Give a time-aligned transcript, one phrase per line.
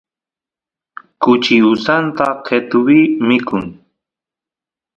[1.21, 3.63] kuchi usanta qetuvi mikun